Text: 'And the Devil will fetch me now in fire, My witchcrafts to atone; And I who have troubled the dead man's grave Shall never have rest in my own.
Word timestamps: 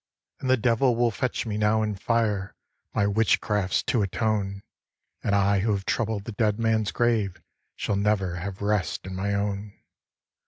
'And 0.39 0.49
the 0.49 0.57
Devil 0.57 0.95
will 0.95 1.11
fetch 1.11 1.45
me 1.45 1.59
now 1.59 1.83
in 1.83 1.93
fire, 1.93 2.55
My 2.91 3.05
witchcrafts 3.05 3.83
to 3.83 4.01
atone; 4.01 4.63
And 5.23 5.35
I 5.35 5.59
who 5.59 5.73
have 5.73 5.85
troubled 5.85 6.23
the 6.23 6.31
dead 6.31 6.57
man's 6.57 6.91
grave 6.91 7.39
Shall 7.75 7.97
never 7.97 8.37
have 8.37 8.63
rest 8.63 9.05
in 9.05 9.15
my 9.15 9.35
own. 9.35 9.73